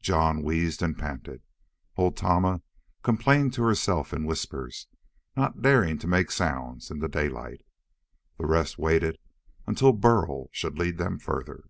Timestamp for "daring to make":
5.60-6.30